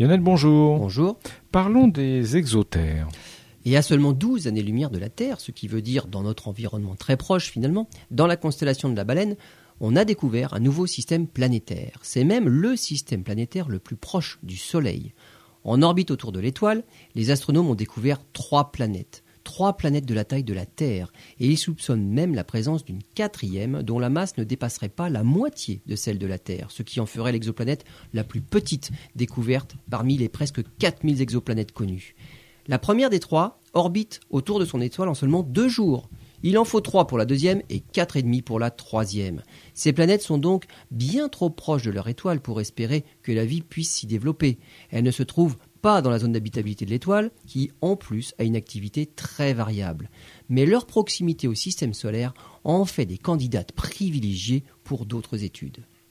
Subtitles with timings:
[0.00, 0.78] Lionel, bonjour.
[0.78, 1.18] Bonjour.
[1.50, 3.08] Parlons des exotères.
[3.64, 6.94] Et à seulement 12 années-lumière de la Terre, ce qui veut dire dans notre environnement
[6.94, 9.34] très proche finalement, dans la constellation de la baleine,
[9.80, 11.98] on a découvert un nouveau système planétaire.
[12.02, 15.14] C'est même le système planétaire le plus proche du Soleil.
[15.64, 16.84] En orbite autour de l'étoile,
[17.16, 19.24] les astronomes ont découvert trois planètes.
[19.44, 23.02] Trois planètes de la taille de la Terre, et ils soupçonnent même la présence d'une
[23.14, 26.82] quatrième dont la masse ne dépasserait pas la moitié de celle de la Terre, ce
[26.82, 32.14] qui en ferait l'exoplanète la plus petite découverte parmi les presque 4000 exoplanètes connues.
[32.68, 36.10] La première des trois orbite autour de son étoile en seulement deux jours.
[36.42, 39.42] Il en faut trois pour la deuxième et quatre et demi pour la troisième.
[39.74, 43.62] Ces planètes sont donc bien trop proches de leur étoile pour espérer que la vie
[43.62, 44.58] puisse s'y développer.
[44.90, 48.44] Elles ne se trouvent pas dans la zone d'habitabilité de l'étoile, qui en plus a
[48.44, 50.10] une activité très variable.
[50.48, 55.84] Mais leur proximité au système solaire en fait des candidates privilégiées pour d'autres études.